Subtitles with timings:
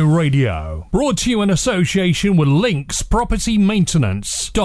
[0.00, 0.88] Radio.
[0.90, 4.56] Brought to you in association with Links Property Maintenance.co.uk.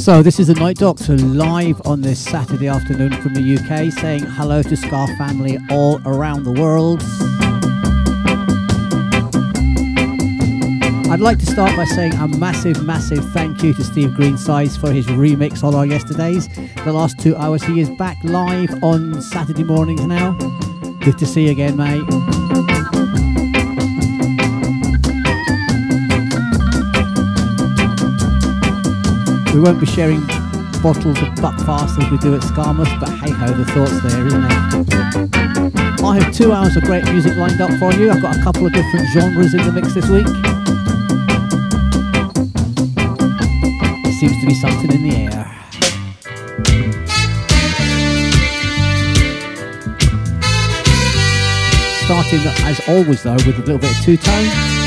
[0.00, 4.24] So this is the Night Doctor live on this Saturday afternoon from the UK, saying
[4.24, 7.02] hello to Ska family all around the world.
[11.10, 14.92] I'd like to start by saying a massive, massive thank you to Steve Greensides for
[14.92, 16.46] his remix on our yesterdays.
[16.84, 20.34] The last two hours, he is back live on Saturday mornings now.
[21.00, 22.04] Good to see you again, mate.
[29.52, 30.24] We won't be sharing
[30.80, 34.44] bottles of Buckfast as we do at Skamouth, but hey ho, the thought's there, isn't
[34.44, 36.04] it?
[36.04, 38.12] I have two hours of great music lined up for you.
[38.12, 40.26] I've got a couple of different genres in the mix this week.
[44.20, 45.46] Seems to be something in the air.
[52.04, 54.79] Starting, as always, though, with a little bit of two tone.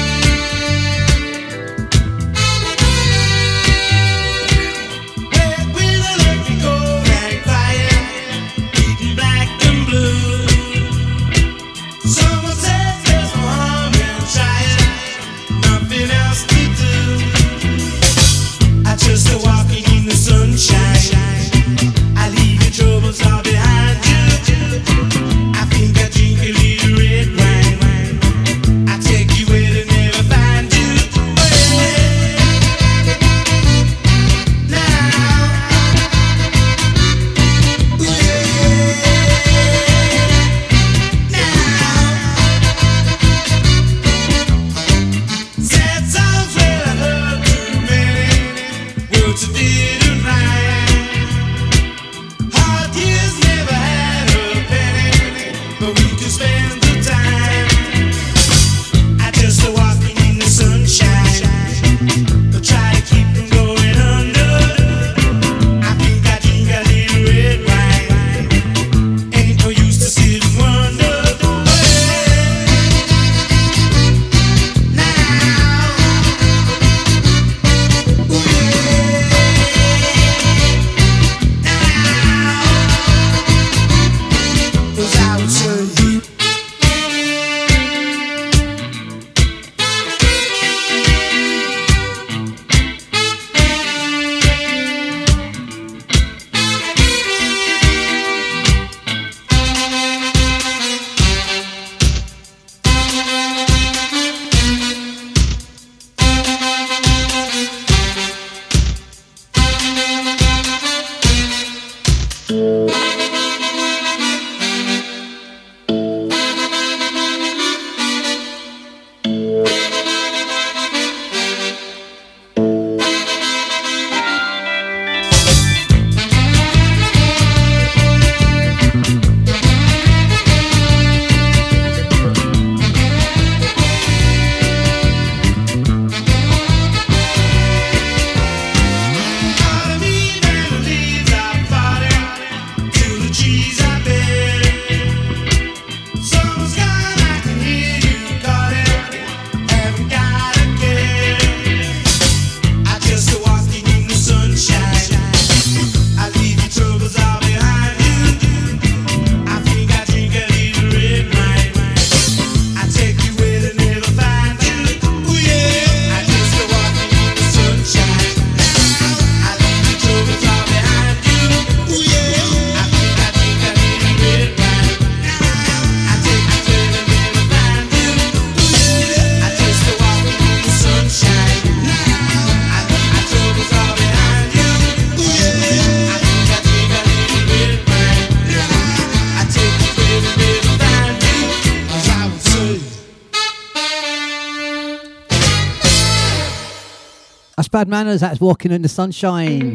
[197.94, 199.72] Manners, that's walking in the sunshine.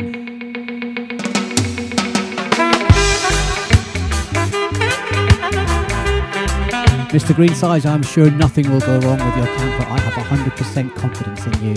[7.14, 7.32] Mr.
[7.32, 9.86] Greensize, I'm sure nothing will go wrong with your camper.
[9.88, 11.74] I have 100% confidence in you.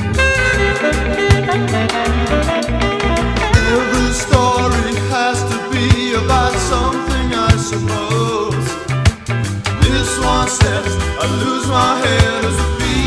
[11.23, 13.00] I lose my head as the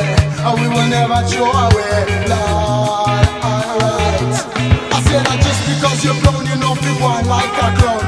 [0.00, 3.26] and we will never throw away, Lord.
[3.42, 4.36] Alright.
[4.92, 8.02] I said that just because you're brown, you know be one like a crown.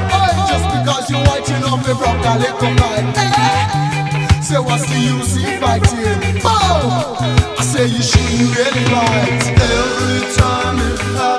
[0.49, 2.75] Just because you're white, you know be broke a little.
[3.15, 6.41] Hey, say what's the use in fighting?
[6.43, 7.17] Boom!
[7.57, 9.43] I say you shouldn't really fight.
[9.59, 11.34] Every time it happens,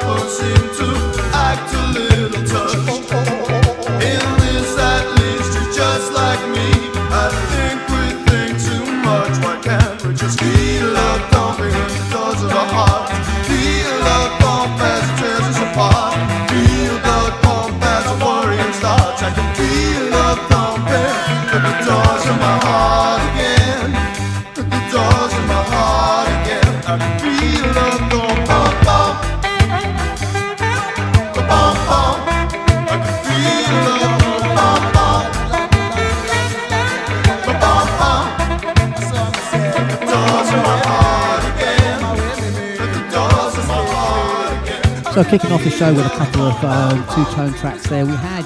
[45.16, 48.12] So, kicking off the show with a couple of um, two tone tracks there, we
[48.16, 48.42] had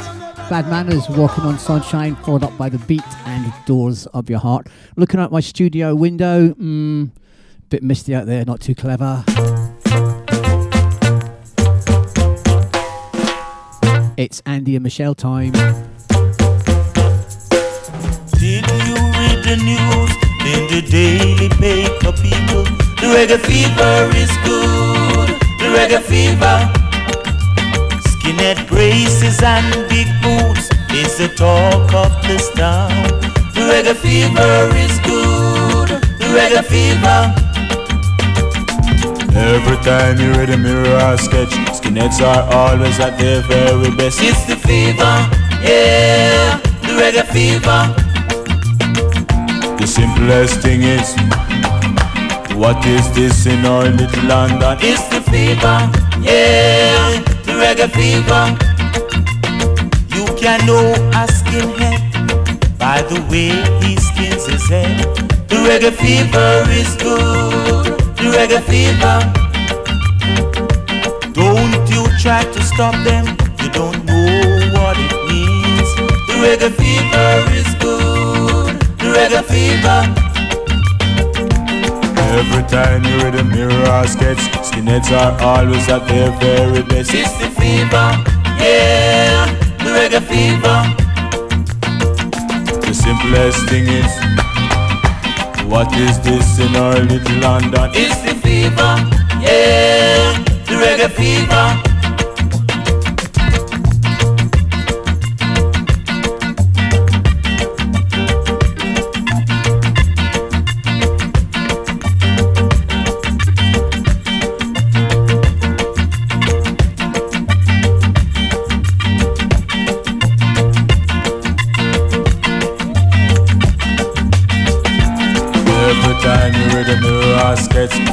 [0.49, 4.69] Bad Manners Walking on Sunshine, followed up by The Beat and Doors of Your Heart.
[4.95, 7.11] Looking out my studio window, mm,
[7.71, 9.25] bit misty out there, not too clever.
[14.17, 15.51] It's Andy and Michelle time.
[15.51, 15.75] Did
[18.71, 20.13] you read the news
[20.47, 22.63] in the daily paper, people?
[23.01, 24.90] The reggae fever is good.
[25.75, 26.57] Reggae fever.
[28.11, 32.91] Skinhead braces and big boots is the talk of this town.
[33.55, 35.89] The reggae fever is good.
[36.19, 37.21] The reggae fever.
[39.33, 44.19] Every time you read a mirror I sketch, skinheads are always at their very best.
[44.21, 45.15] It's the fever,
[45.63, 46.59] yeah.
[46.83, 47.81] The reggae fever.
[49.79, 51.15] The simplest thing is,
[52.61, 54.77] what is this in our little London?
[54.83, 55.79] It's the fever,
[56.21, 58.45] yeah, the reggae fever.
[60.15, 65.01] You can know a skinhead by the way he skins his head.
[65.49, 66.51] The reggae fever
[66.81, 69.17] is good, the reggae fever.
[71.33, 73.25] Don't you try to stop them,
[73.63, 75.89] you don't know what it means.
[76.29, 80.30] The reggae fever is good, the reggae fever.
[82.31, 87.11] Every time you read a mirror sketch, skinheads are always at their very best.
[87.13, 88.09] It's the fever,
[88.63, 89.47] yeah,
[89.83, 90.79] the reggae fever.
[92.87, 94.13] The simplest thing is
[95.67, 97.91] what is this in our little London?
[97.95, 98.95] It's the fever,
[99.43, 101.90] yeah, the reggae fever.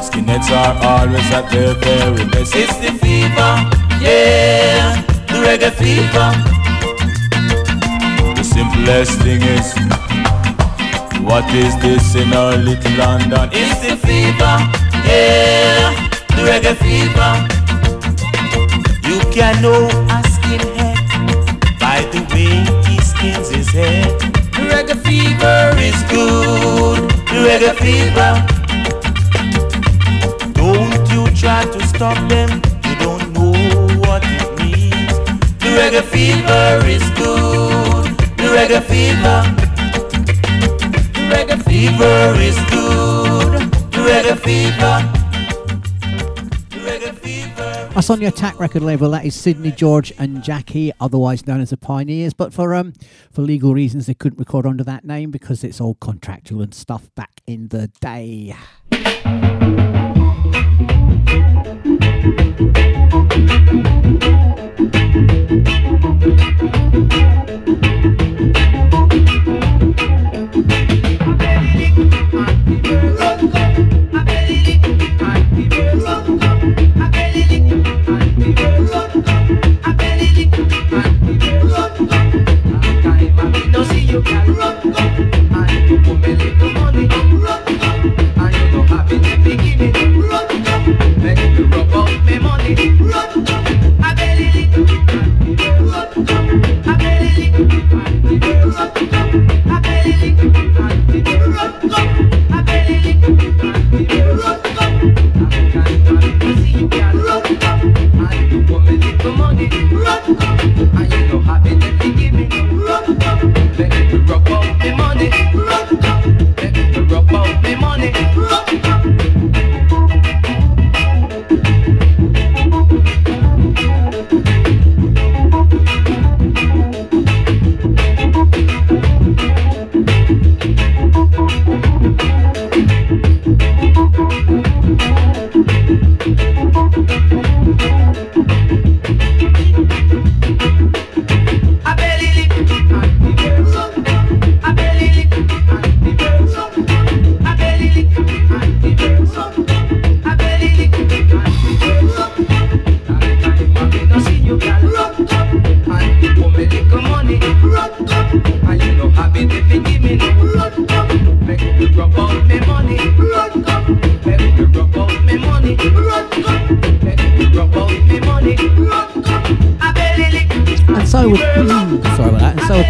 [0.08, 2.56] Skinheads are always at their very best.
[2.56, 3.52] It's the fever,
[4.02, 6.30] yeah, the reggae fever.
[8.36, 9.74] The simplest thing is,
[11.24, 13.50] what is this in our little London?
[13.52, 14.56] It's the fever,
[15.06, 15.94] yeah,
[16.30, 17.32] the reggae fever.
[19.08, 20.98] You can know a skinhead
[21.80, 24.20] by the way he skins his head.
[24.54, 26.87] The reggae fever is good, the
[27.58, 28.34] reggae fever
[30.54, 33.52] Don't you try to stop them, you don't know
[34.02, 35.18] what it means.
[35.60, 38.06] The reggae fever is good.
[38.38, 39.40] The reggae fever.
[41.14, 43.72] The reggae fever is good.
[43.92, 45.17] The reggae fever.
[47.98, 49.10] That's on the Attack record label.
[49.10, 52.32] That is Sidney George and Jackie, otherwise known as the Pioneers.
[52.32, 52.94] But for um
[53.32, 57.10] for legal reasons, they couldn't record under that name because it's all contractual and stuff
[57.16, 58.54] back in the day.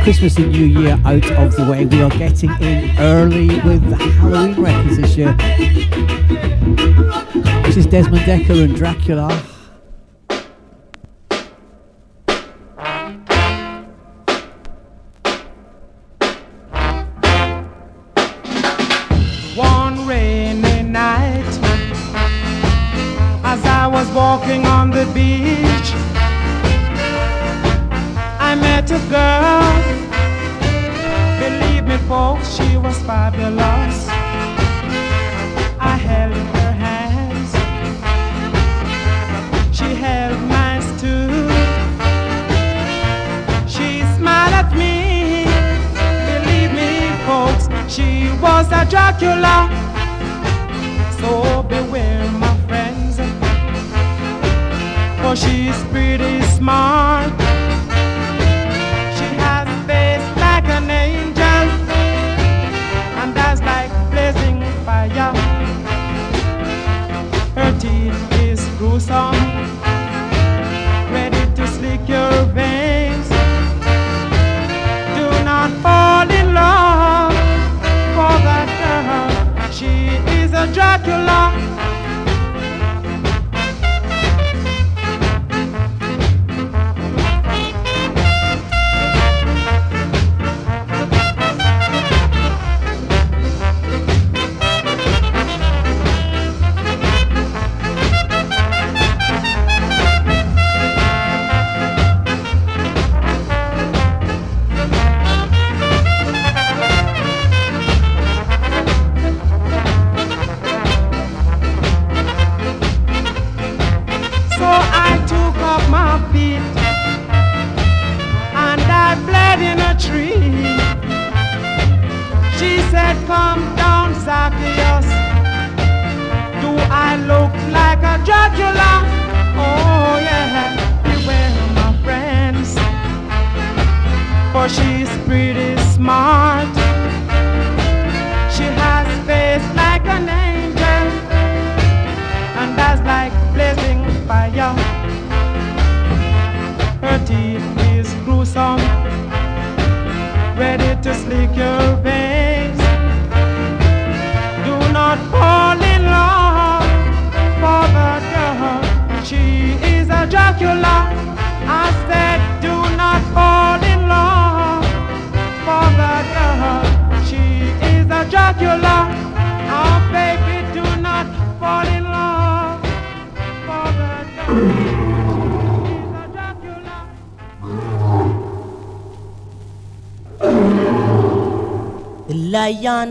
[0.08, 3.98] Christmas and New Year out of the way, we are getting in early with the
[3.98, 5.34] Halloween records this year.
[7.64, 9.57] This is Desmond Dekker and Dracula.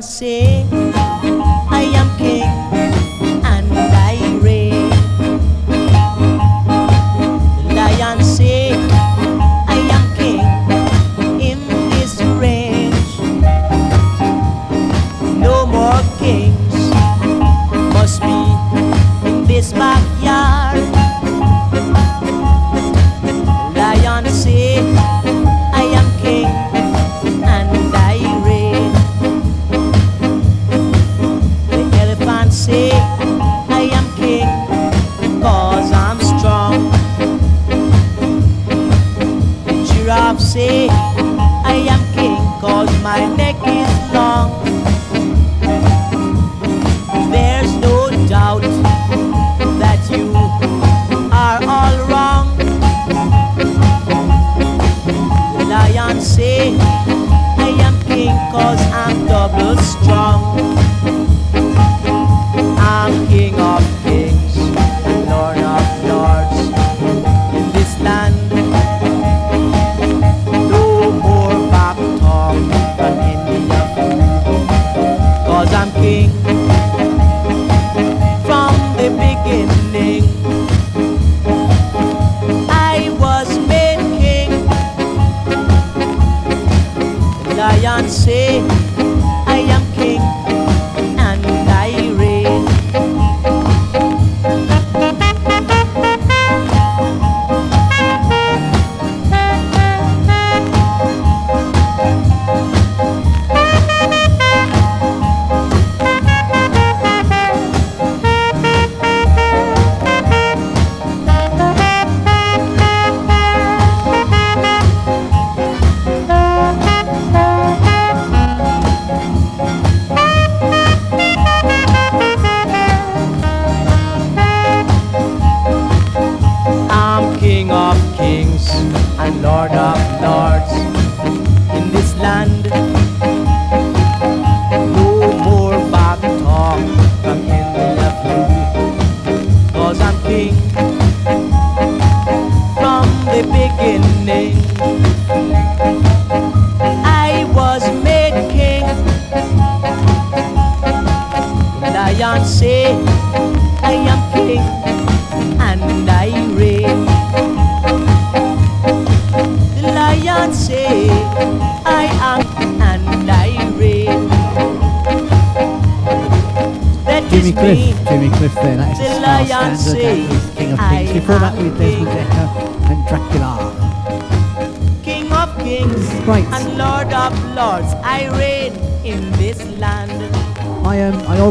[0.03, 0.46] sim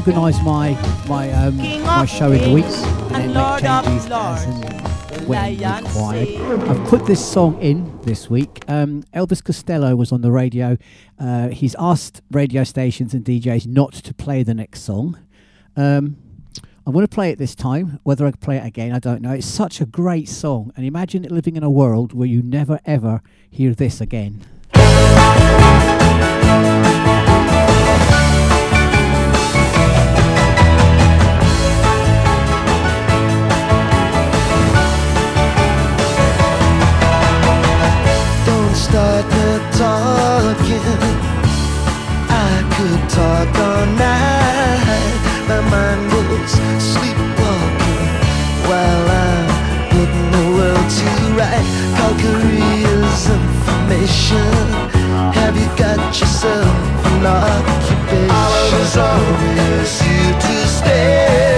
[0.06, 0.70] organise my
[1.08, 6.30] my um, my show in weeks and then make changes as and when required.
[6.70, 8.64] I've put this song in this week.
[8.68, 10.78] Um, Elvis Costello was on the radio.
[11.18, 15.18] Uh, he's asked radio stations and DJs not to play the next song.
[15.76, 16.18] Um,
[16.86, 18.00] I'm going to play it this time.
[18.04, 19.32] Whether I play it again, I don't know.
[19.32, 23.24] It's such a great song, and imagine living in a world where you never ever
[23.50, 24.46] hear this again.
[40.52, 41.16] again.
[42.30, 45.18] I could talk all night.
[45.50, 46.52] My mind was
[46.94, 48.08] sleepwalking
[48.70, 49.48] while I'm
[49.92, 51.66] putting the world to right.
[51.98, 54.54] Call careers information.
[55.40, 58.30] Have you got yourself an occupation?
[58.30, 59.26] All of us are
[60.06, 61.55] you to stay.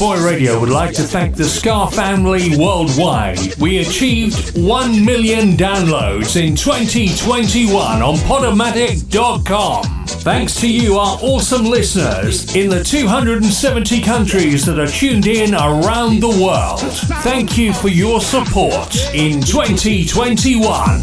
[0.00, 3.54] Boy Radio would like to thank the Ska family worldwide.
[3.56, 9.84] We achieved 1 million downloads in 2021 on Podomatic.com.
[10.06, 16.20] Thanks to you, our awesome listeners in the 270 countries that are tuned in around
[16.20, 16.80] the world.
[17.22, 21.02] Thank you for your support in 2021.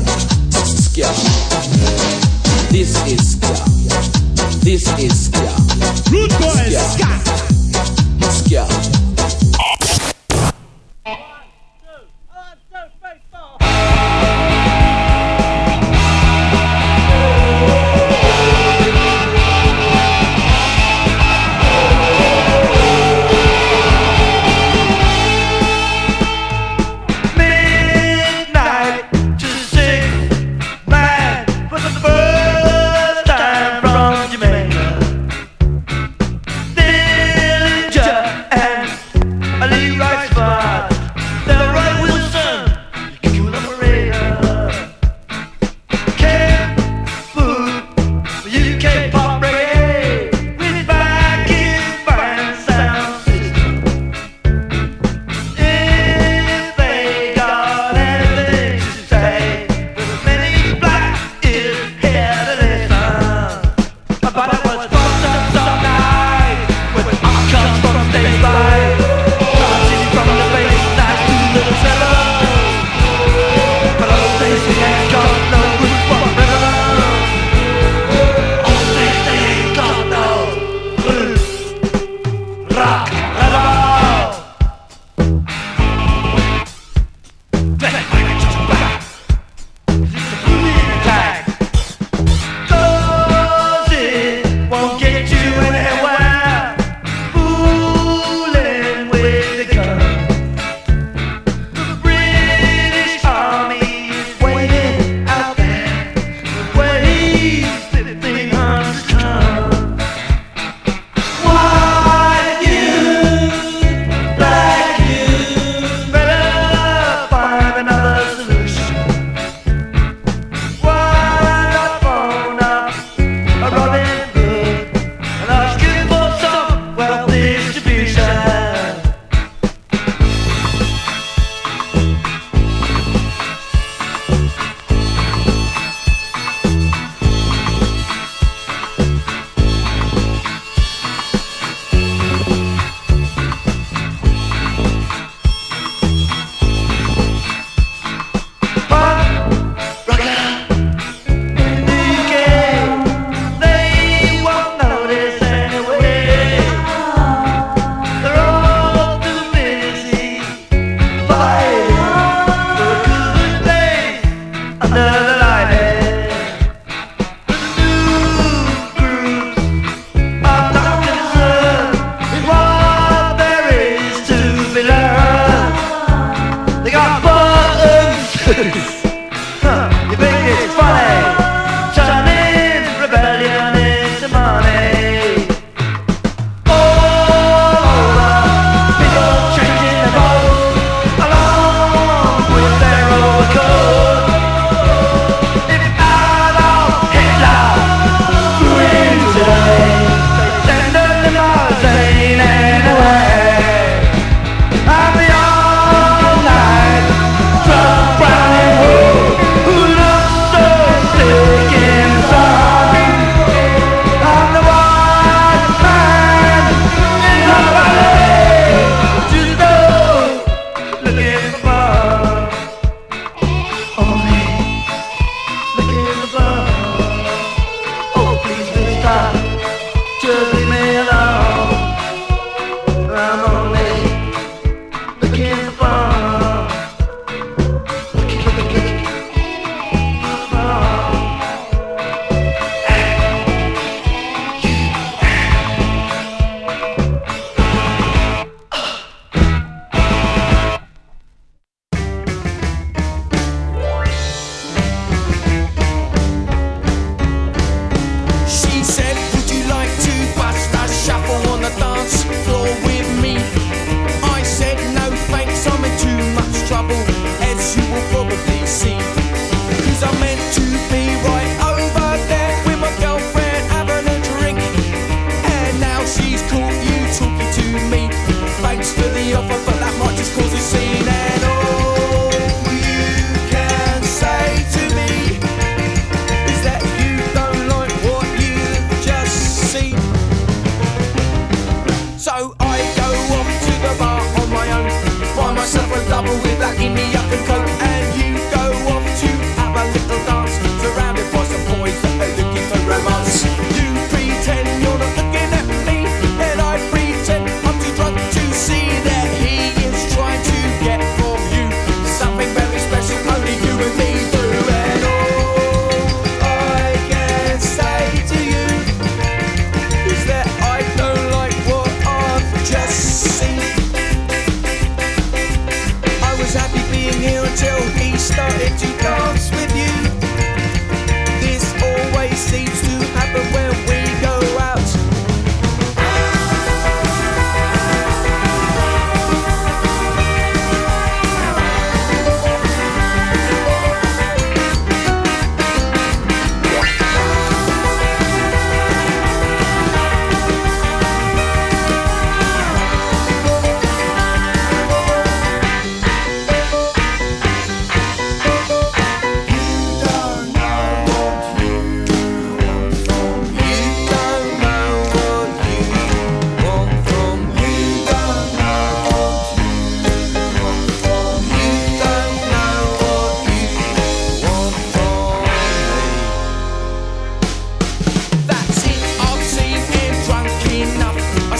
[2.71, 3.39] This is
[4.63, 5.29] This is
[6.11, 7.46] Root Boys.
[8.57, 8.96] Yeah.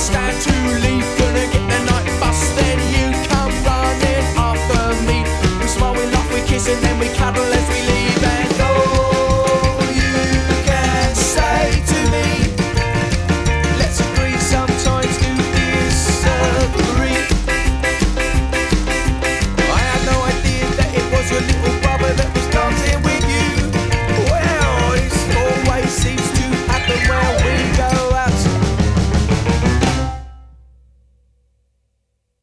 [0.09, 1.16] Time to leave.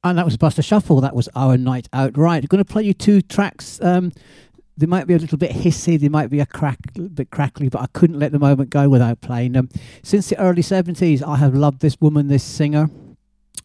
[0.05, 1.01] And that was Buster Shuffle.
[1.01, 2.17] That was our night out.
[2.17, 3.81] Right, I'm going to play you two tracks.
[3.83, 4.13] Um,
[4.77, 7.69] they might be a little bit hissy, they might be a crack, a bit crackly,
[7.69, 9.69] but I couldn't let the moment go without playing them.
[10.03, 12.91] Since the early 70s, I have loved this woman, this singer.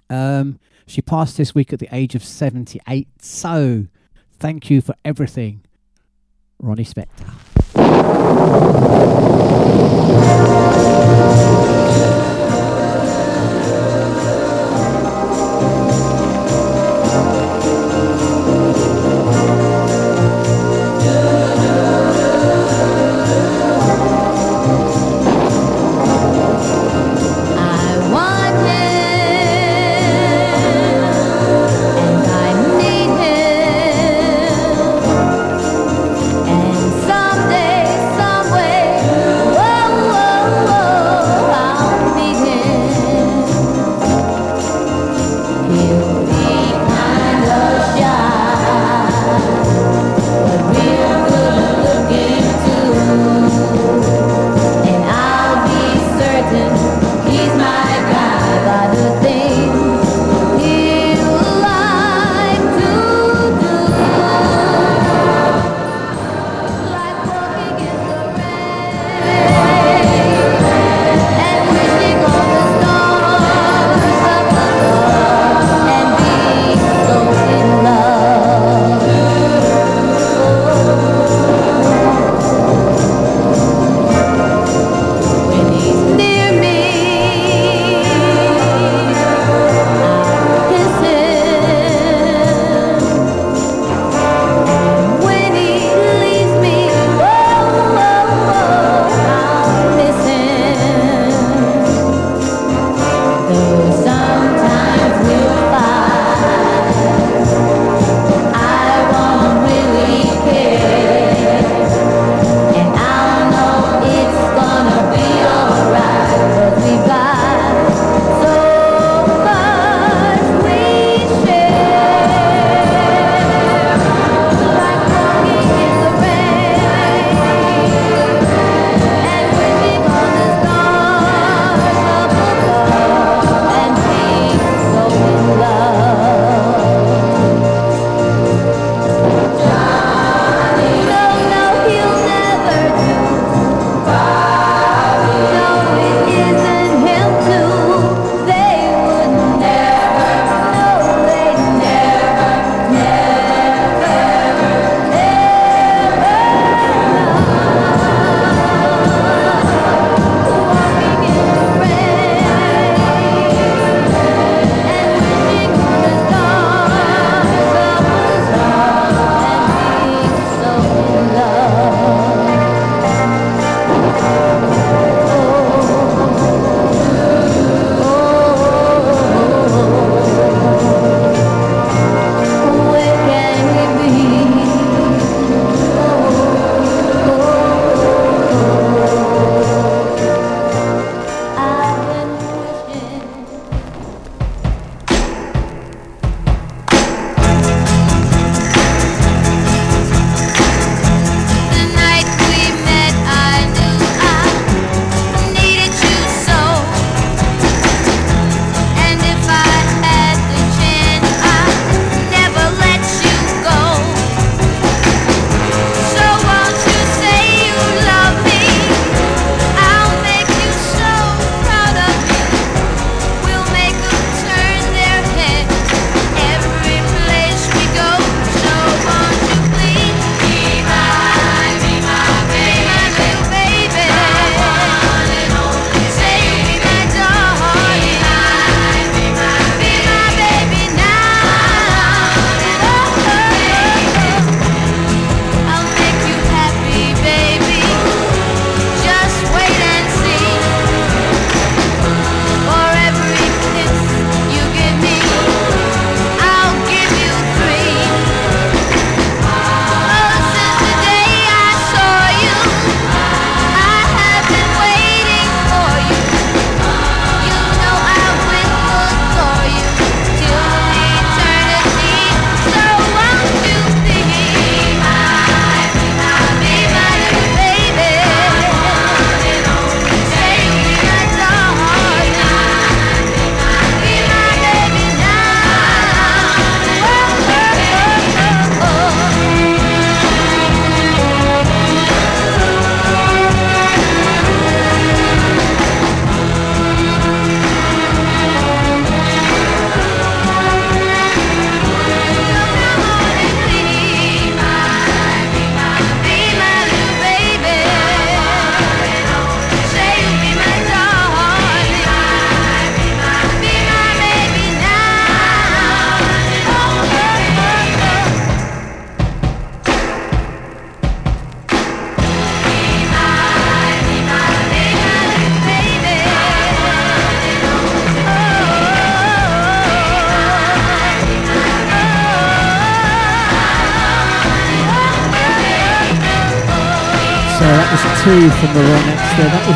[0.10, 3.08] Um, she passed this week at the age of 78.
[3.21, 3.88] So,
[4.39, 5.62] thank you for everything,
[6.60, 7.34] Ronnie Spector.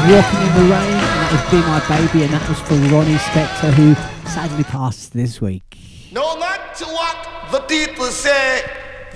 [0.03, 3.15] Walking in the Rain, and that was Be My Baby, and that was for Ronnie
[3.15, 3.95] Spector, who
[4.27, 5.77] sadly passed this week.
[6.11, 8.63] No not to what the people say,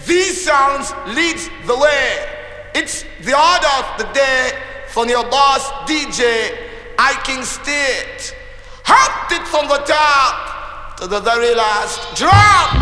[0.06, 2.26] these sounds leads the way.
[2.74, 4.52] It's the order of the day
[4.88, 6.56] from your boss DJ,
[6.98, 8.34] I King Stitt.
[8.86, 12.77] Hopped it from the top to the very last drop.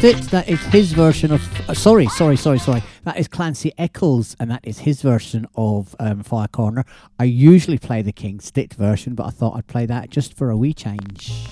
[0.00, 0.30] King Stitt.
[0.30, 1.68] That is his version of.
[1.68, 2.82] Uh, sorry, sorry, sorry, sorry.
[3.04, 6.84] That is Clancy Eccles, and that is his version of um, Fire Corner.
[7.18, 10.50] I usually play the King Stitt version, but I thought I'd play that just for
[10.50, 11.48] a wee change.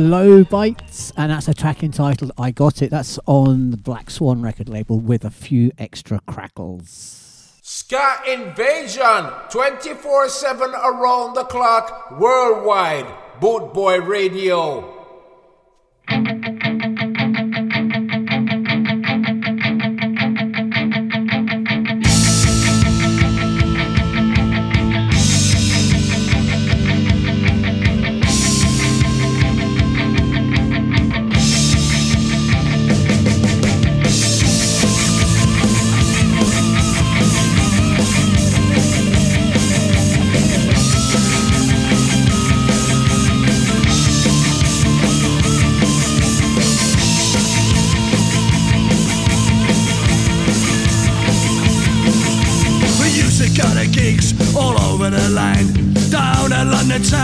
[0.00, 2.90] Low Bites, and that's a track entitled I Got It.
[2.90, 7.60] That's on the Black Swan record label with a few extra crackles.
[7.62, 13.06] Ska Invasion 24 7 around the clock worldwide.
[13.40, 14.97] Boot Boy Radio.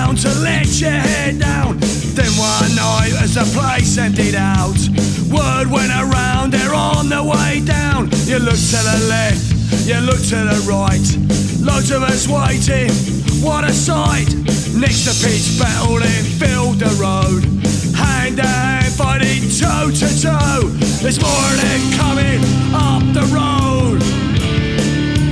[0.04, 1.78] Town to let your head down.
[2.12, 4.76] Then one night, as the place emptied out,
[5.32, 8.10] word went around they're on the way down.
[8.28, 9.48] You look to the left,
[9.88, 11.06] you look to the right,
[11.58, 12.92] loads of us waiting.
[13.40, 14.28] What a sight!
[14.76, 17.40] Next to pitch battle then filled the road,
[17.96, 20.68] hand to hand fighting toe to toe.
[21.00, 22.44] There's more of them coming
[22.76, 24.02] up the road.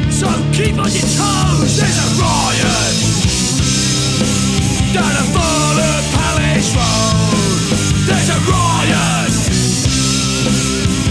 [0.08, 2.91] So keep on your toes, there's a riot
[4.93, 6.74] Down Fulham Palace
[8.07, 9.32] There's a riot.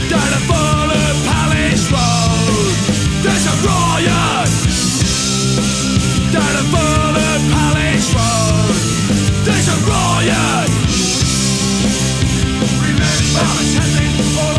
[0.08, 2.76] Down the Fulham Palace Road.
[3.24, 4.50] There's a riot.
[6.32, 8.14] Down Fulham Palace
[9.46, 10.70] There's a riot.
[12.86, 14.51] Remember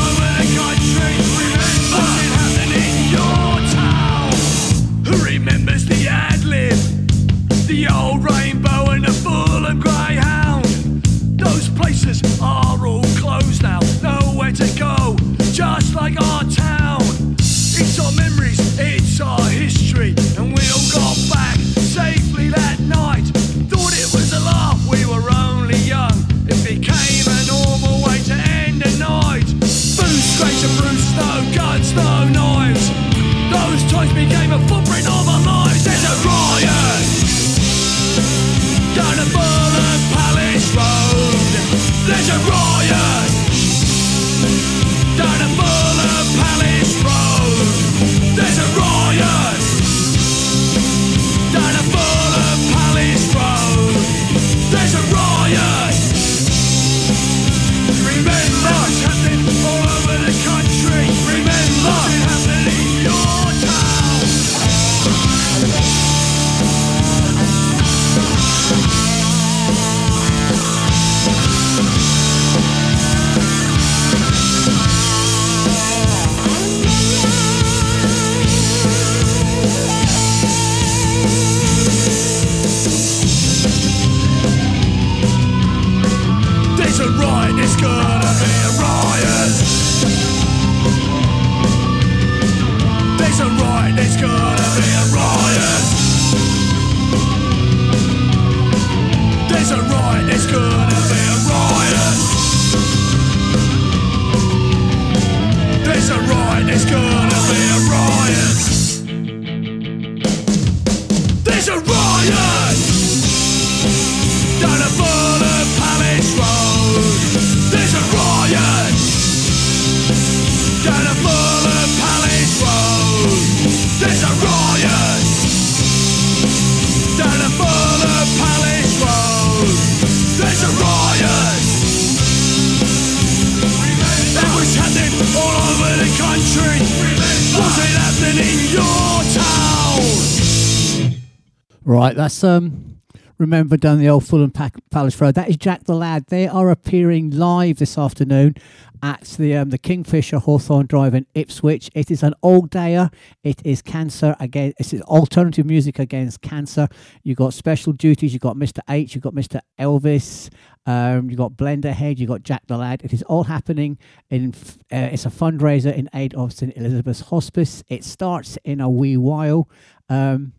[142.23, 142.99] that's um.
[143.39, 145.35] Remember down the old Fulham Pa- Palace Road.
[145.35, 146.27] That is Jack the Lad.
[146.27, 148.55] They are appearing live this afternoon
[149.03, 151.91] at the um, the Kingfisher Hawthorne Drive in Ipswich.
[151.93, 153.13] It is an all dayer.
[153.43, 154.75] It is cancer again.
[154.79, 156.87] It's alternative music against cancer.
[157.25, 158.33] You've got special duties.
[158.33, 159.17] You've got Mr H.
[159.17, 160.49] You've got Mr Elvis.
[160.87, 162.21] Um, you got Blender Head.
[162.21, 163.03] You got Jack the Lad.
[163.03, 163.99] It is all happening
[164.31, 164.55] in.
[164.93, 167.83] Uh, it's a fundraiser in aid of St Elizabeth's Hospice.
[167.89, 169.69] It starts in a wee while.
[170.09, 170.53] Um,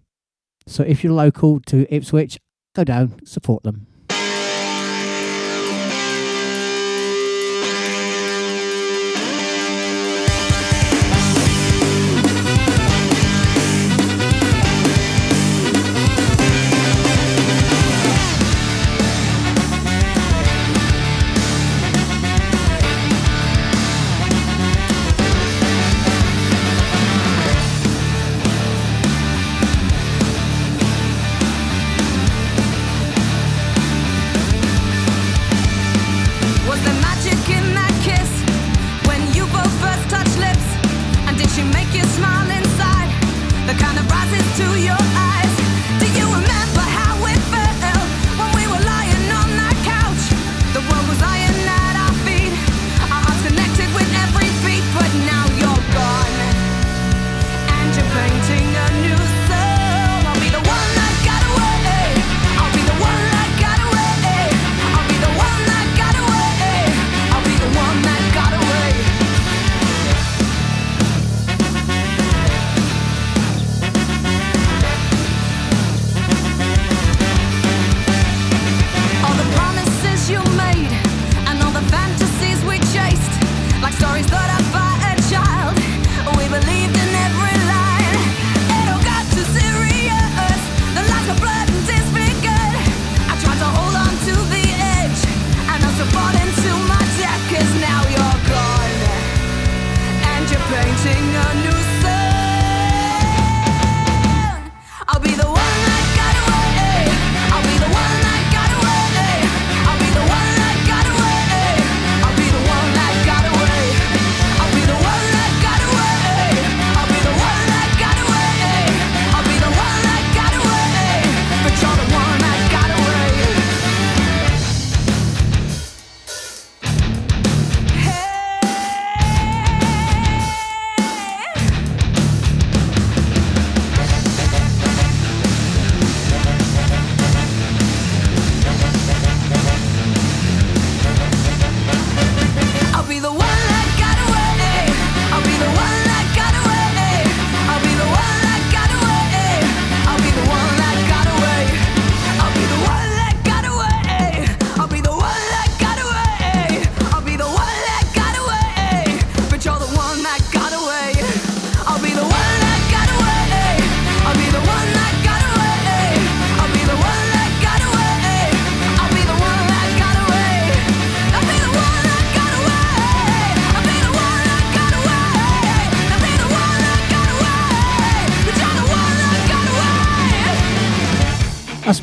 [0.66, 2.40] so if you're local to Ipswich,
[2.76, 3.88] go down, support them.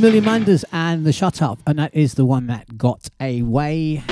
[0.01, 4.03] Millie Manders and The Shut Up, and that is the one that got away.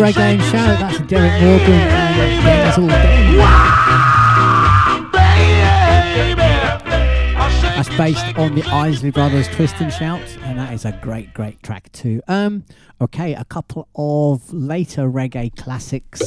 [0.00, 0.50] Reggae shout!
[0.50, 0.80] Show.
[0.80, 1.80] That's Derrick Morgan
[2.78, 2.86] All
[7.76, 11.62] That's based on the Isley Brothers Twist and Shout, and that is a great, great
[11.62, 12.22] track too.
[12.28, 12.64] Um,
[12.98, 16.22] okay, a couple of later reggae classics.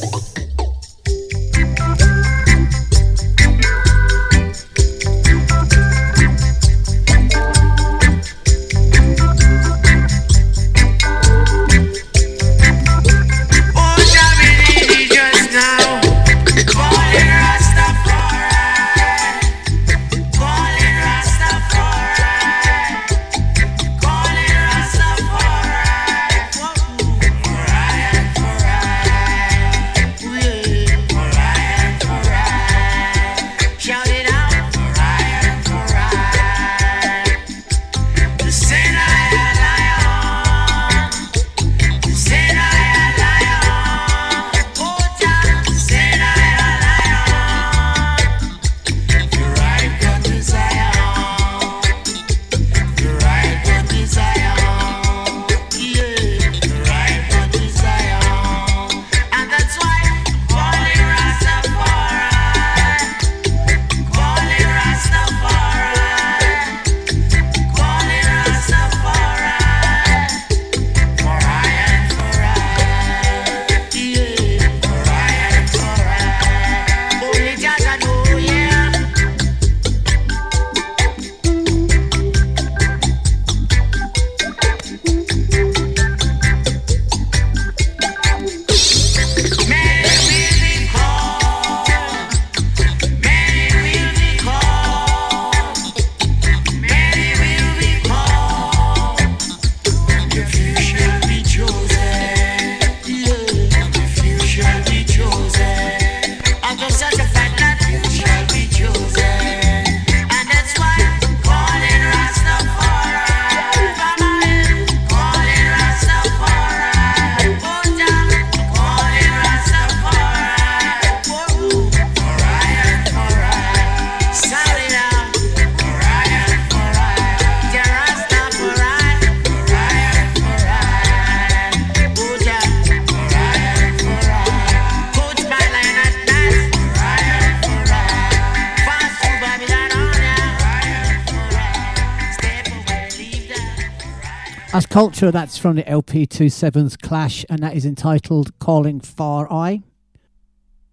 [144.93, 149.81] Culture, that's from the LP 27's Clash, and that is entitled Calling Far Eye.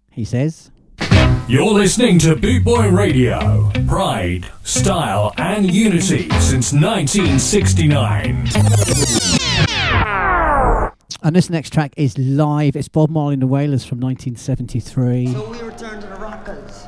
[0.09, 0.71] He says.
[1.47, 3.69] You're listening to Boot Boy Radio.
[3.87, 8.47] Pride, style, and unity since 1969.
[11.21, 12.75] And this next track is live.
[12.75, 15.27] It's Bob Marley and the Wailers from 1973.
[15.27, 16.87] So we return to the Rockers.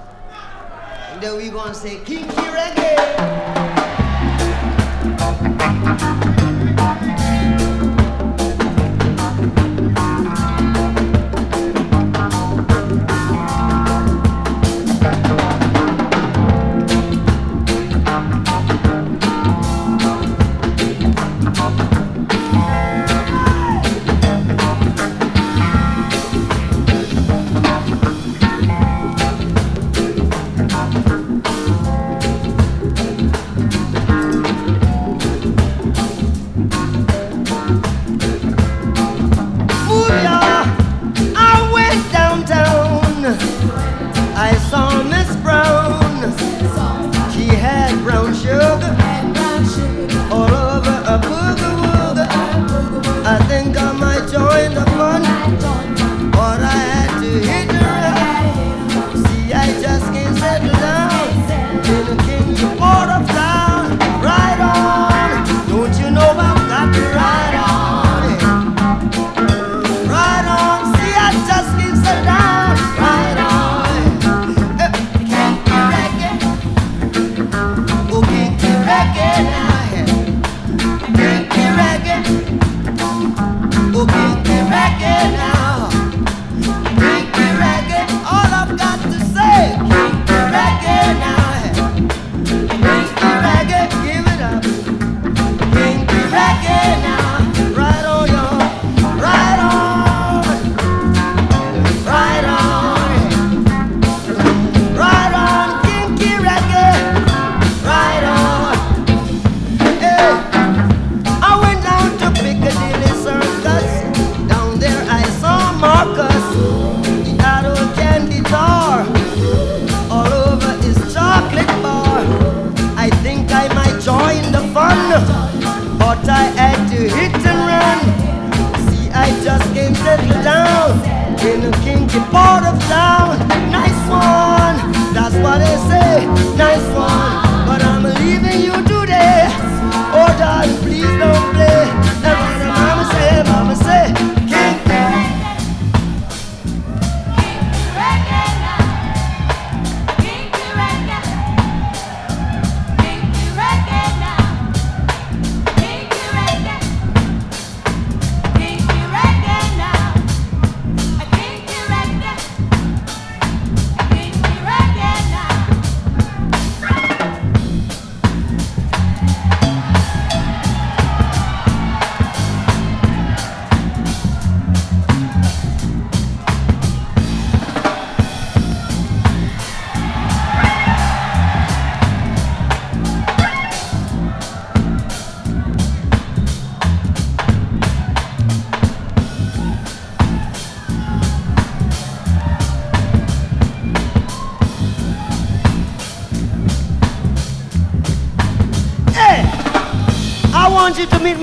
[1.11, 2.93] And then we going to say Kinky Reggae.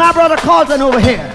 [0.00, 1.29] my brother Carlton over here.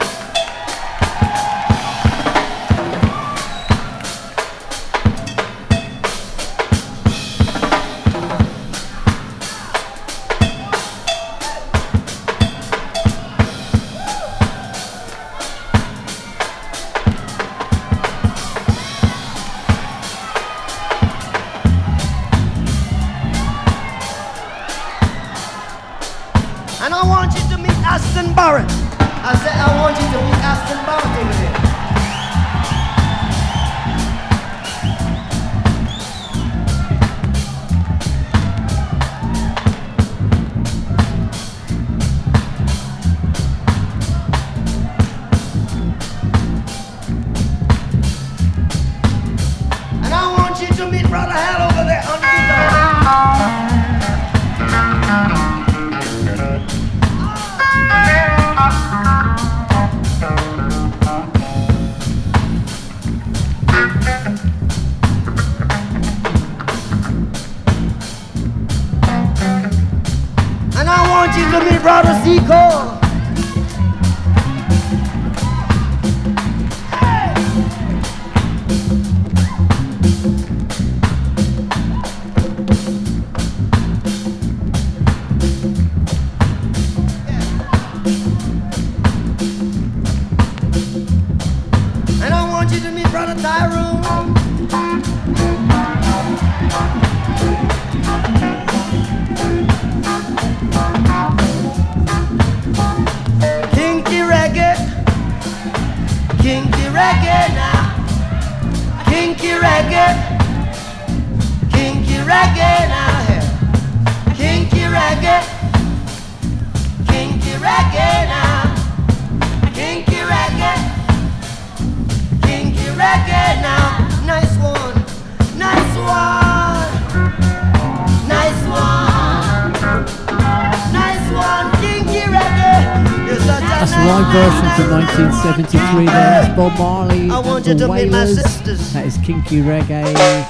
[135.45, 136.55] 1973 there.
[136.55, 137.29] Bob Marley.
[137.29, 138.41] I want you to meet my Wailers.
[138.41, 138.93] sisters.
[138.93, 140.44] That is Kinky Reggae.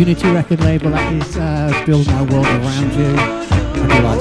[0.00, 0.92] Unity record label.
[0.92, 3.12] That is uh, Build My World Around You.
[4.00, 4.20] Like.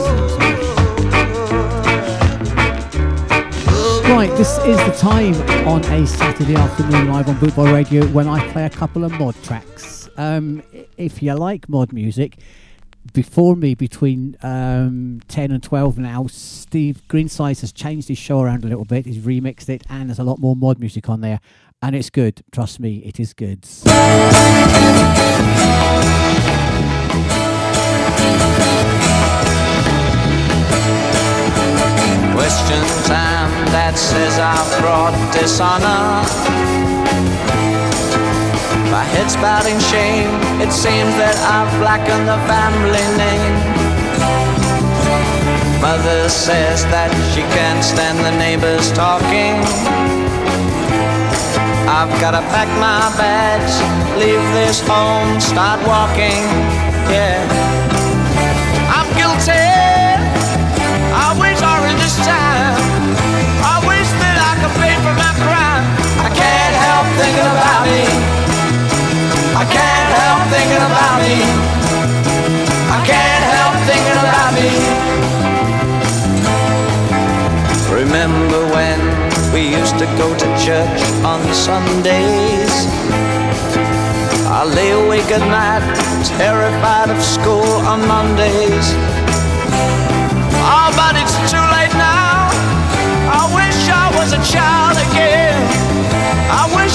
[4.09, 8.45] Right, this is the time on a Saturday afternoon live on Bootboy Radio when I
[8.51, 10.09] play a couple of mod tracks.
[10.17, 10.61] Um,
[10.97, 12.39] if you like mod music,
[13.13, 18.65] before me, between um, 10 and 12 now, Steve Greensize has changed his show around
[18.65, 19.05] a little bit.
[19.05, 21.39] He's remixed it, and there's a lot more mod music on there.
[21.81, 22.43] And it's good.
[22.51, 23.65] Trust me, it is good.
[32.33, 36.23] Question time that says I've brought dishonor.
[38.91, 40.29] My head's bowed in shame.
[40.59, 43.79] It seems that I've blackened the family name.
[45.81, 50.08] Mother says that she can't stand the neighbors talking.
[51.99, 53.75] I've gotta pack my bags,
[54.15, 56.47] leave this home, start walking.
[57.11, 57.43] Yeah.
[58.87, 59.67] I'm guilty.
[61.11, 62.79] I wish I were this time.
[63.67, 65.83] I wish that I could pay for my crime.
[66.23, 68.07] I can't help thinking about me.
[69.59, 71.35] I can't help thinking about me.
[72.95, 74.71] I can't help thinking about me.
[77.91, 78.48] Remember
[79.59, 81.01] we used to go to church
[81.31, 82.73] on Sundays?
[84.47, 85.83] I lay awake at night,
[86.23, 88.87] terrified of school on Mondays.
[90.63, 92.47] Oh, but it's too late now.
[93.39, 95.59] I wish I was a child again.
[96.61, 96.88] I wish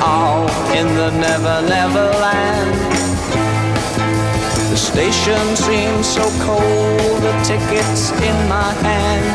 [0.00, 2.74] all in the never, never land.
[4.70, 9.26] The station seems so cold, the ticket's in my hand.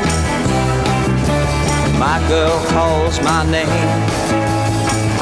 [1.99, 3.89] My girl calls my name.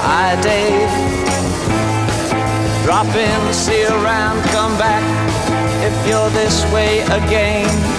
[0.01, 0.89] Hi, Dave.
[2.85, 5.03] Drop in, see around, come back
[5.83, 7.98] if you're this way again.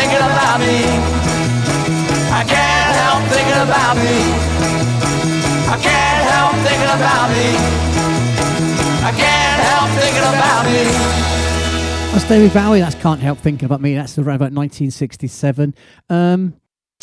[0.00, 0.80] Thinking about me.
[2.32, 4.16] I can't help thinking about me.
[5.68, 7.48] I can't help thinking about me.
[9.04, 10.80] I can't help thinking about me.
[12.12, 12.80] That's David Bowie.
[12.80, 13.94] That's Can't Help Thinking About Me.
[13.94, 15.74] That's around about 1967.
[16.08, 16.54] Um,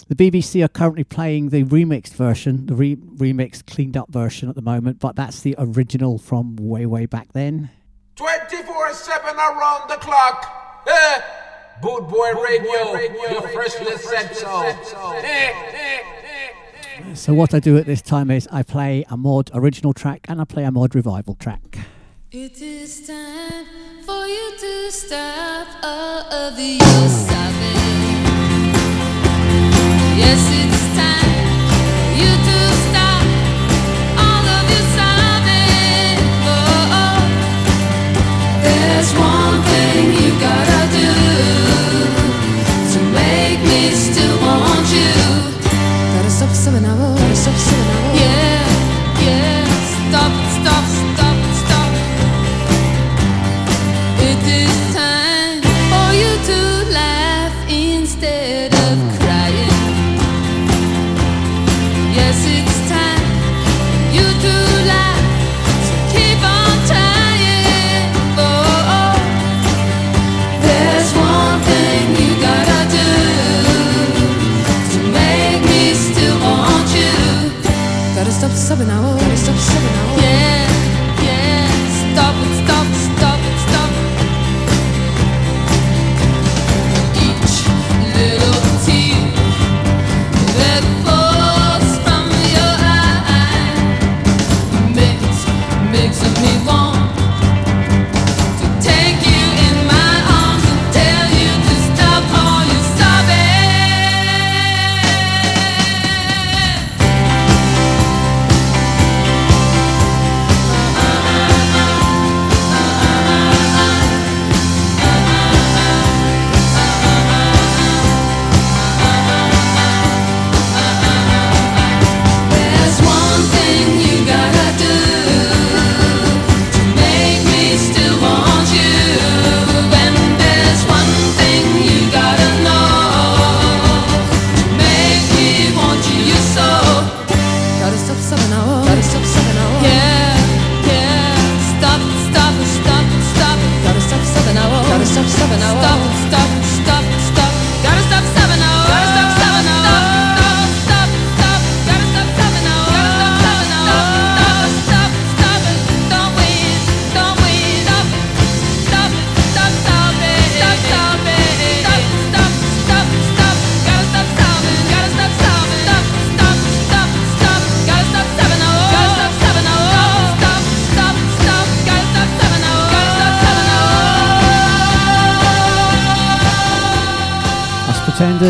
[0.10, 4.56] the BBC are currently playing the remixed version, the re- remixed, cleaned up version at
[4.56, 7.70] the moment, but that's the original from way, way back then.
[8.16, 10.84] 24 7 around the clock.
[10.88, 11.22] Eh.
[11.88, 13.00] Boot Boy Radio,
[13.32, 14.76] your freshly said so.
[17.14, 20.42] So, what I do at this time is I play a mod original track and
[20.42, 21.78] I play a mod revival track.
[22.30, 23.66] It is time
[24.06, 28.18] for you to stop all of the your sobbing.
[30.20, 31.37] Yes, it's time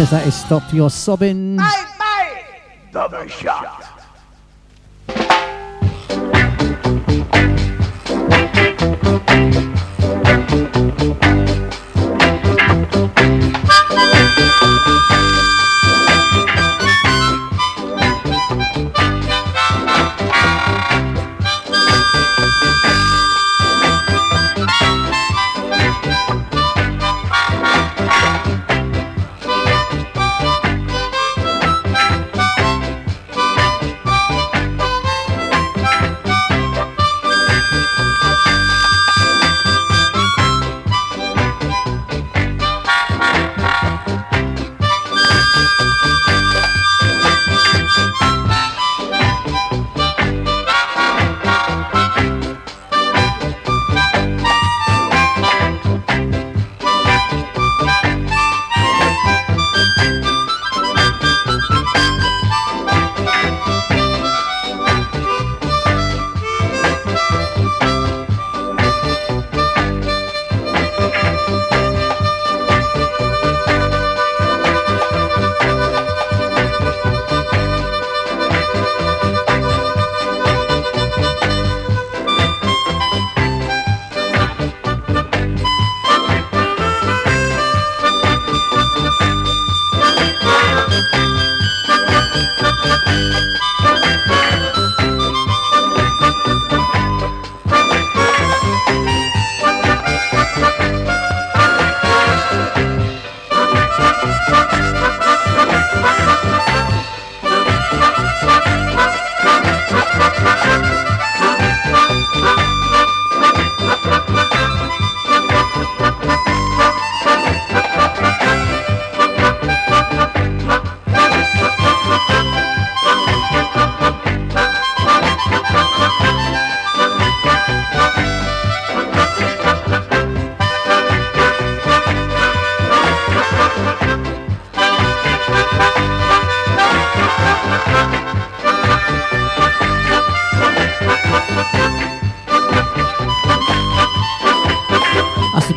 [0.08, 1.58] says that is stop your sobbing.
[1.60, 3.64] I made double shot.
[3.64, 3.98] shot.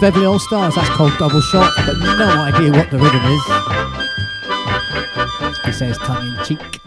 [0.01, 0.74] Beverly All Stars.
[0.77, 3.43] That's called Double Shot, but no idea what the rhythm is.
[5.66, 6.80] He says tongue in cheek.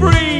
[0.00, 0.39] free.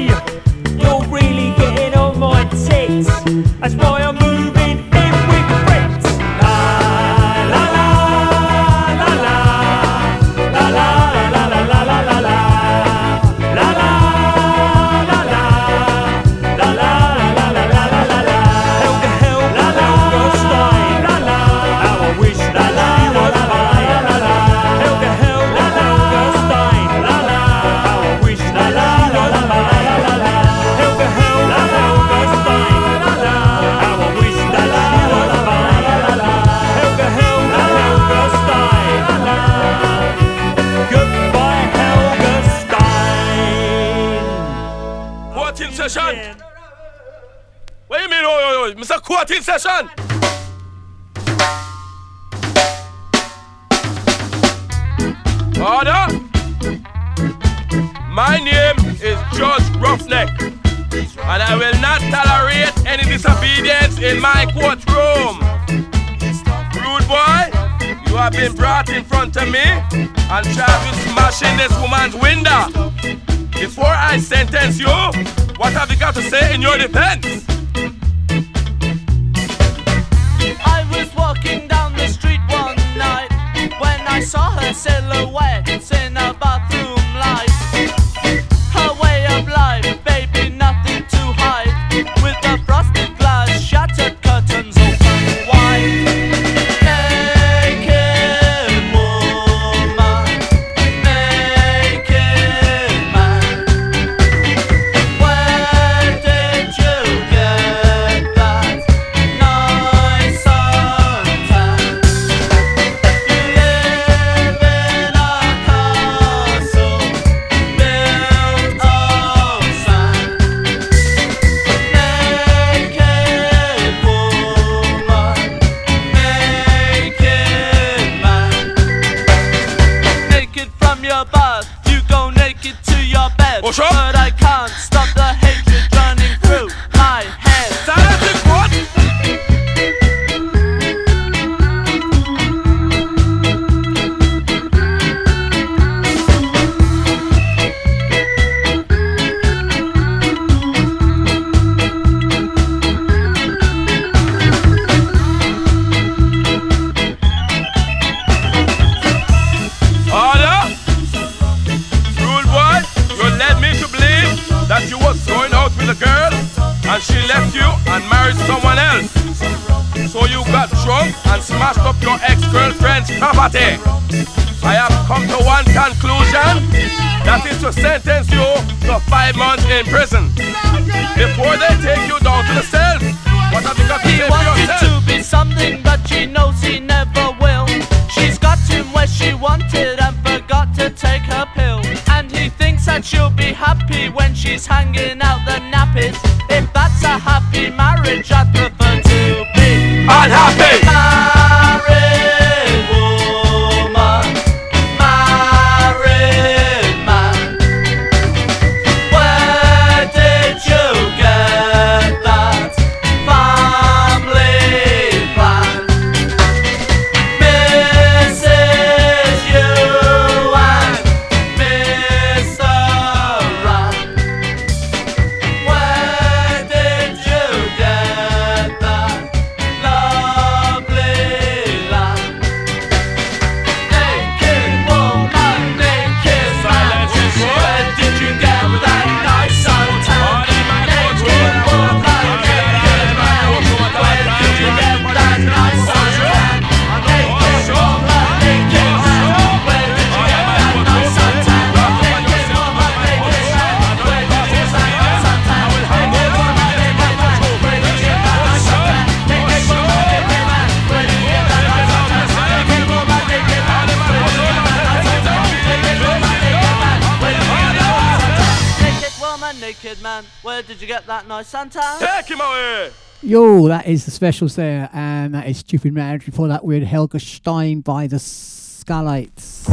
[271.61, 271.99] Chantal.
[271.99, 272.91] Take him away.
[273.20, 276.24] Yo, that is the specials there, and that is Stupid Marriage.
[276.24, 279.66] Before that, we had Helga Stein by the Skylights.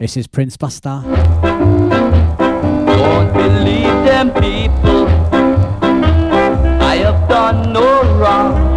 [0.00, 1.02] This is Prince Buster.
[2.88, 5.06] Don't believe them people.
[6.82, 8.67] I have done no wrong.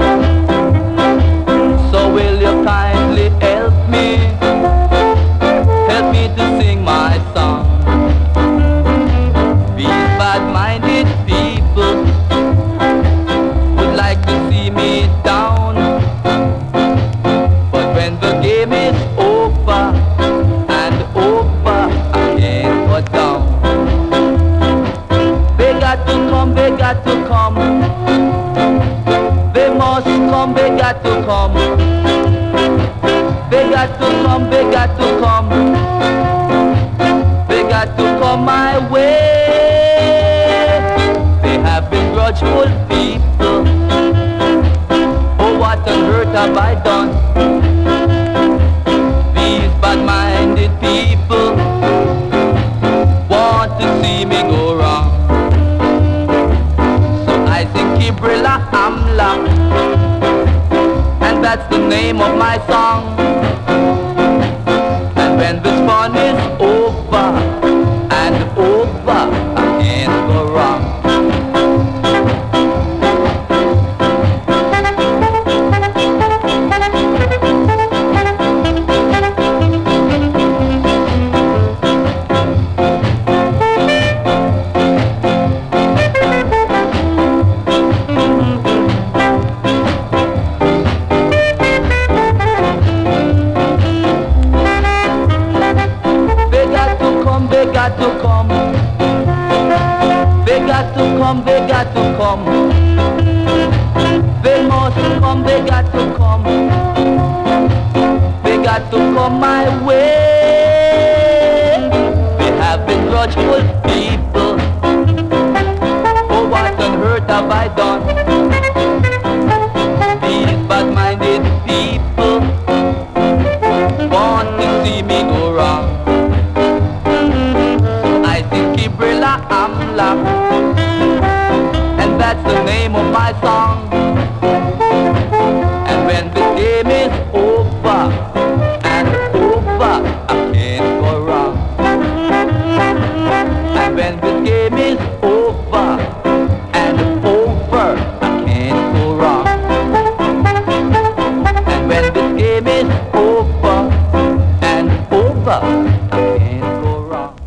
[155.52, 156.11] club.
[156.11, 157.38] Can't go wrong.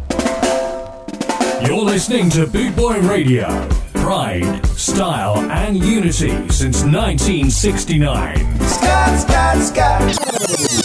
[1.67, 3.69] You're listening to Boot Boy Radio.
[3.95, 8.61] Pride, style, and unity since 1969.
[8.61, 10.84] Scott, Scott, Scott.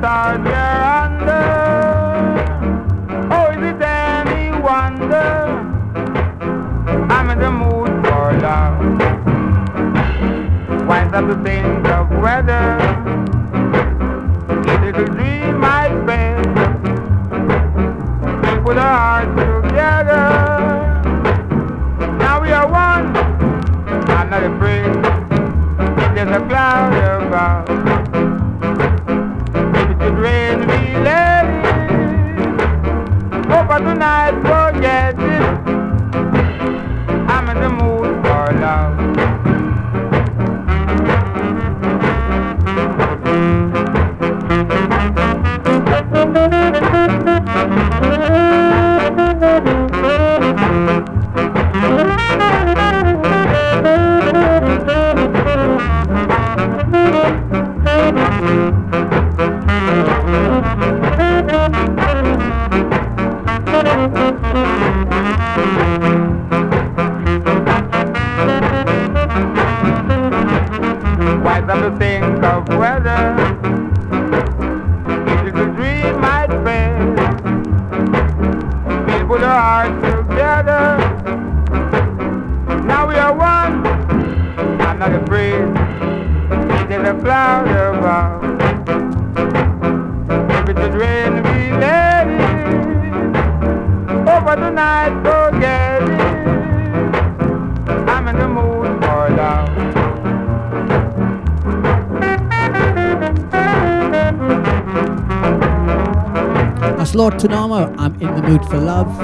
[0.00, 1.46] Stars you're under.
[3.30, 5.30] Oh, is it any wonder?
[7.10, 8.80] I'm in the mood for love.
[10.88, 12.80] Winds up to think of weather.
[14.70, 16.46] Easy to dream my bed.
[18.46, 20.26] We put our hearts together.
[22.16, 23.14] Now we are one.
[24.08, 24.96] I'm not afraid.
[25.98, 26.94] If there's a cloud
[27.26, 27.79] above.
[33.70, 34.59] For tonight,
[107.20, 107.94] Lord Tanamo.
[107.98, 109.14] I'm in the mood for love.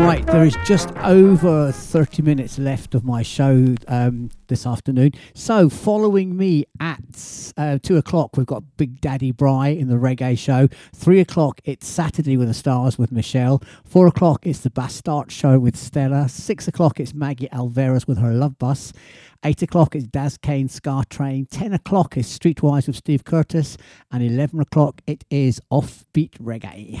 [0.00, 5.12] Right, there is just over 30 minutes left of my show um, this afternoon.
[5.32, 10.36] So, following me at uh, 2 o'clock, we've got Big Daddy Bry in the reggae
[10.36, 10.66] show.
[10.92, 13.62] 3 o'clock, it's Saturday with the Stars with Michelle.
[13.84, 16.28] 4 o'clock, it's the Bastard show with Stella.
[16.28, 18.92] 6 o'clock, it's Maggie Alvarez with her Love Bus.
[19.42, 21.46] 8 o'clock is Daz Kane Ska Train.
[21.46, 23.78] 10 o'clock is Streetwise with Steve Curtis.
[24.12, 27.00] And 11 o'clock, it is Offbeat Reggae.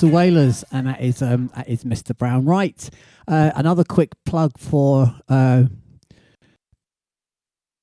[0.00, 2.16] The Wailers, and that is um, that is Mr.
[2.16, 2.44] Brown.
[2.44, 2.88] Right.
[3.26, 5.14] Uh, another quick plug for.
[5.28, 5.64] Uh,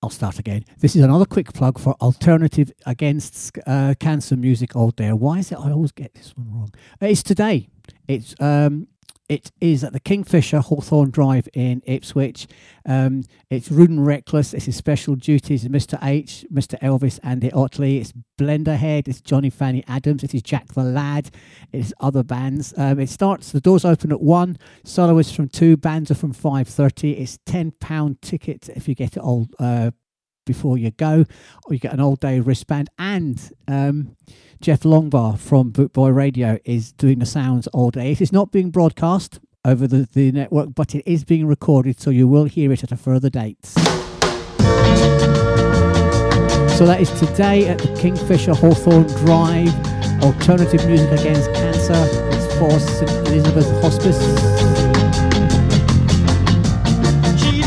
[0.02, 0.66] I'll start again.
[0.80, 5.16] This is another quick plug for Alternative Against uh, Cancer Music Old There.
[5.16, 6.72] Why is it I always get this one wrong?
[7.02, 7.70] It's today.
[8.08, 8.88] It's um,
[9.28, 12.48] it is at the Kingfisher Hawthorne Drive in Ipswich.
[12.88, 14.54] Um, it's Rude and Reckless.
[14.54, 15.68] It's his special duties.
[15.68, 15.98] Mr.
[16.04, 16.80] H, Mr.
[16.80, 17.98] Elvis, Andy Otley.
[17.98, 19.08] It's Blenderhead.
[19.08, 20.24] It's Johnny Fanny Adams.
[20.24, 21.32] It is Jack the Lad.
[21.72, 22.74] It's other bands.
[22.78, 23.52] Um, it starts.
[23.52, 24.60] The doors open at one.
[24.84, 25.76] Soloists from two.
[25.76, 27.14] Bands are from five thirty.
[27.14, 29.90] It's ten pound ticket if you get it all uh,
[30.46, 31.26] before you go,
[31.66, 32.90] or you get an all day wristband.
[33.00, 34.16] And um,
[34.62, 38.12] Jeff Longbar from Bootboy Radio is doing the sounds all day.
[38.12, 42.10] It is not being broadcast over the, the network, but it is being recorded, so
[42.10, 43.66] you will hear it at a further date.
[46.76, 49.74] So that is today at the Kingfisher Hawthorne Drive.
[50.24, 52.08] Alternative music against cancer.
[52.32, 54.20] It's for St Elizabeth Hospice.
[57.42, 57.62] She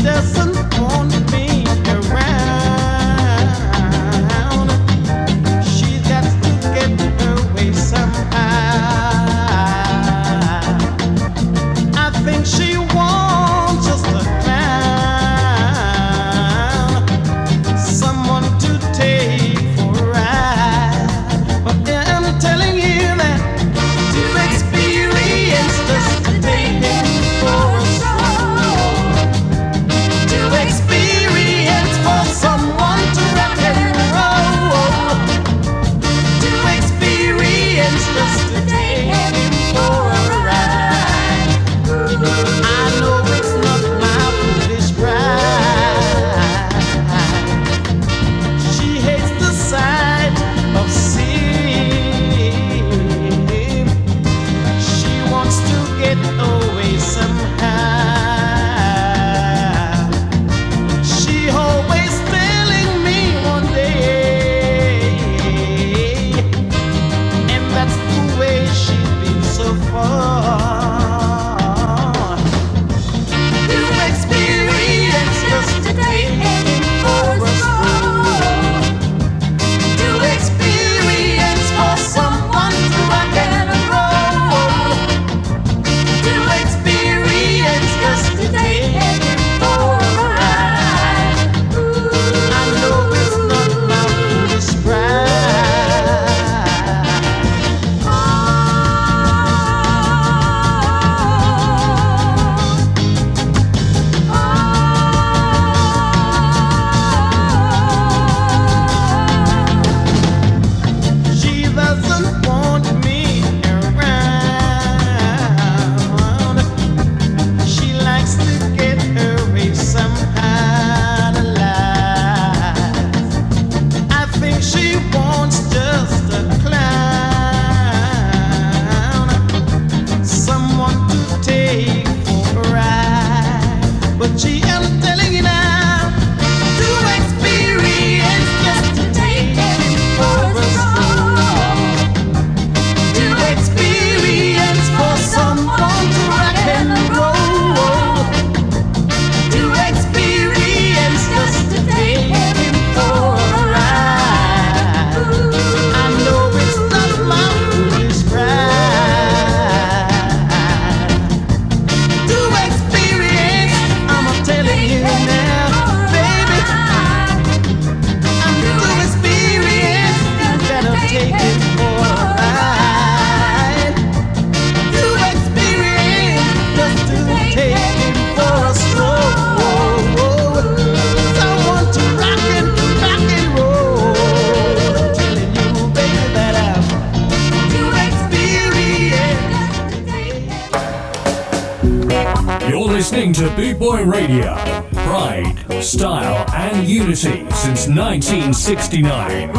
[198.89, 199.58] 69.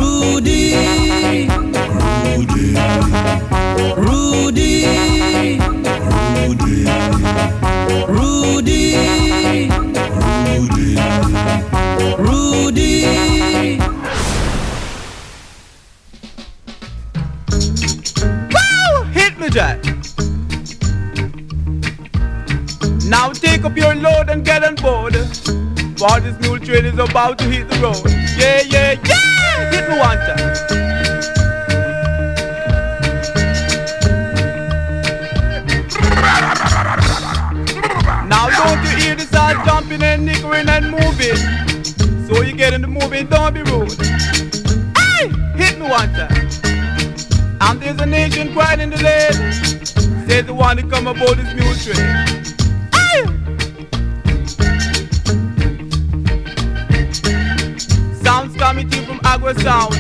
[59.41, 59.95] Chicago sound.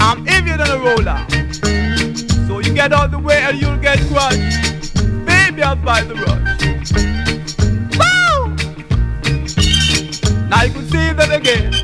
[0.00, 1.26] I'm heavier than a roller.
[2.46, 4.94] So you get out the way and you'll get crushed.
[5.26, 6.62] Baby, I'll fight the rush.
[7.98, 8.54] Woo!
[10.48, 11.74] Now you can see that again.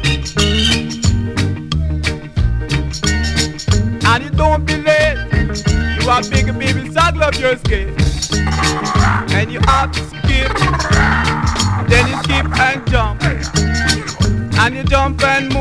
[4.06, 5.18] And you don't be late.
[6.00, 7.94] You are big baby, saddle up your skin.
[9.34, 10.52] And you have to skip.
[11.88, 13.22] Then you skip and jump.
[14.56, 15.53] And you jump and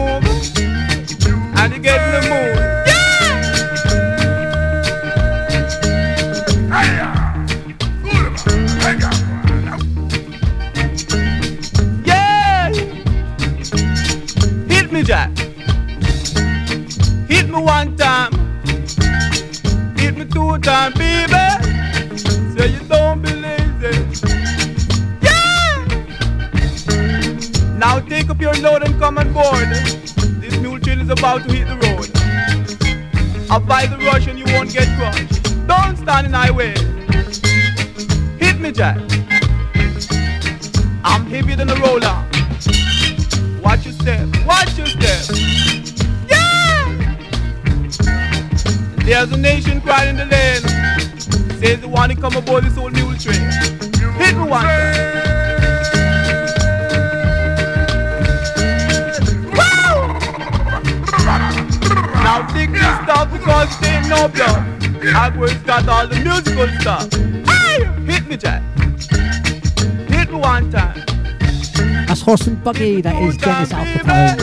[72.34, 74.40] Boss and Buggy, that is Dennis Alcapone.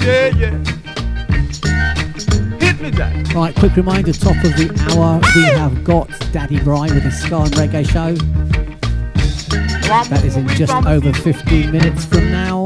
[0.00, 0.56] Yeah, yeah.
[3.38, 7.42] Right, quick reminder top of the hour, we have got Daddy Brian with his ska
[7.42, 8.14] and Reggae show.
[9.88, 12.65] That is in just over 15 minutes from now.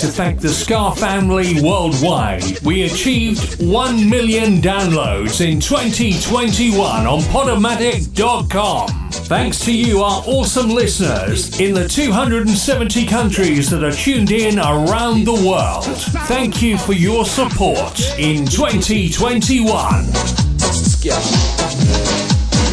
[0.00, 2.58] to thank the Ska family worldwide.
[2.62, 8.88] We achieved 1 million downloads in 2021 on Podomatic.com.
[9.10, 15.26] Thanks to you, our awesome listeners in the 270 countries that are tuned in around
[15.26, 15.84] the world.
[16.26, 20.06] Thank you for your support in 2021.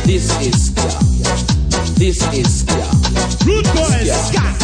[0.05, 0.73] This is
[1.95, 2.65] This is
[3.45, 4.56] Root Boys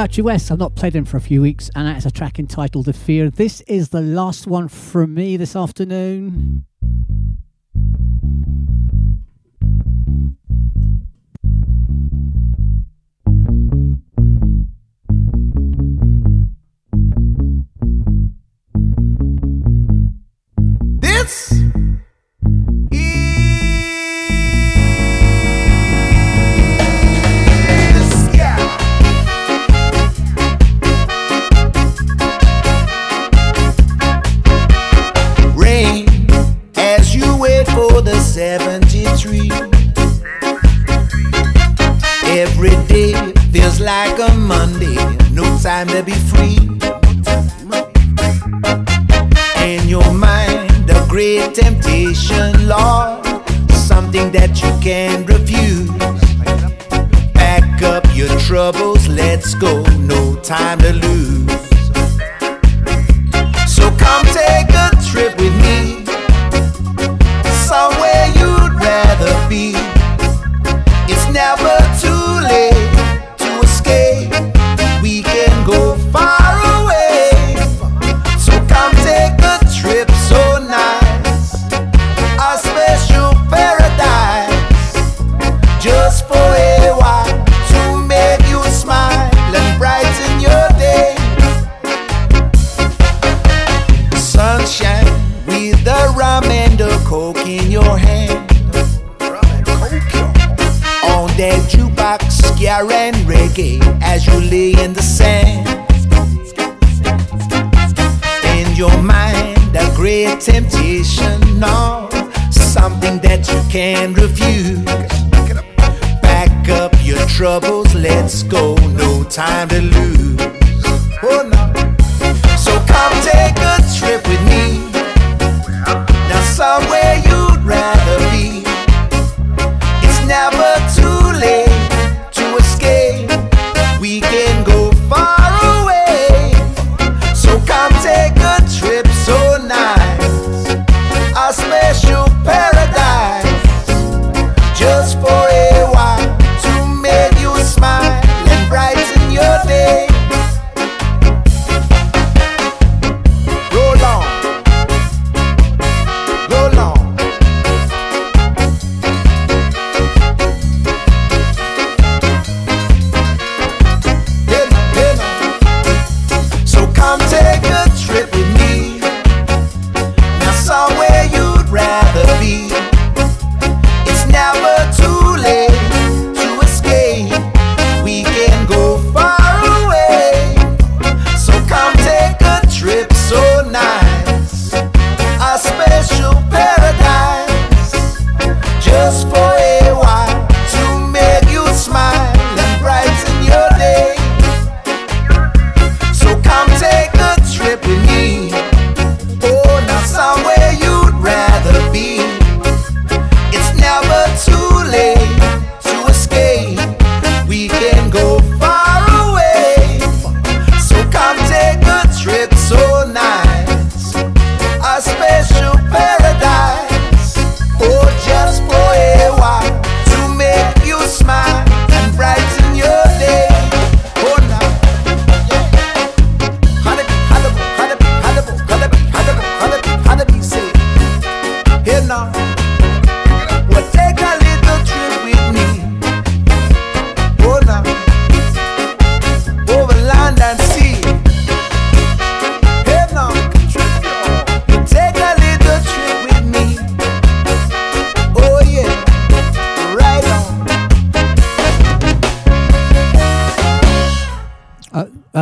[0.00, 0.50] Scotchy Wes.
[0.50, 3.28] I've not played him for a few weeks, and that's a track entitled The Fear.
[3.28, 6.64] This is the last one from me this afternoon.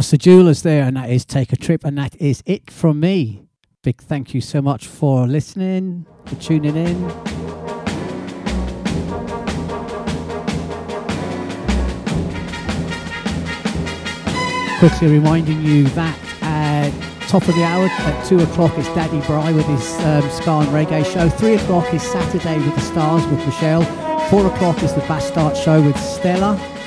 [0.09, 3.43] Master Jewelers there, and that is Take a Trip, and that is it from me.
[3.83, 7.11] Big thank you so much for listening, for tuning in.
[14.79, 19.53] Quickly reminding you that at top of the hour, at 2 o'clock, is Daddy Bry
[19.53, 21.29] with his um, Ska and Reggae show.
[21.29, 23.85] 3 o'clock is Saturday with the Stars with Michelle.
[24.31, 26.78] 4 o'clock is the Bastard show with Stella.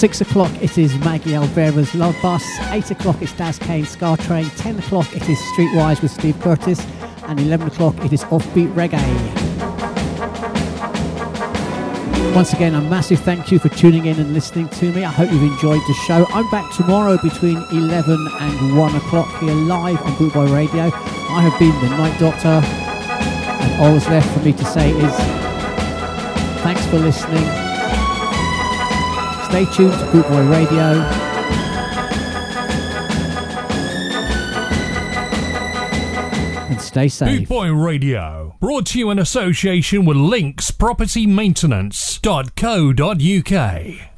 [0.00, 4.46] 6 o'clock it is Maggie Alvera's Love Bus, 8 o'clock it's Daz Kane Ska Train,
[4.56, 6.86] 10 o'clock it is Streetwise with Steve Curtis,
[7.24, 9.04] and 11 o'clock it is Offbeat Reggae.
[12.34, 15.04] Once again, a massive thank you for tuning in and listening to me.
[15.04, 16.26] I hope you've enjoyed the show.
[16.30, 20.84] I'm back tomorrow between 11 and 1 o'clock here live on Bootboy Radio.
[20.84, 25.14] I have been the Night Doctor, and all that's left for me to say is
[26.62, 27.69] thanks for listening
[29.50, 31.00] Stay tuned to Bootboy Radio.
[36.70, 37.40] And stay safe.
[37.40, 44.09] Boot Boy Radio, brought to you in association with Links Property Maintenance.co.uk.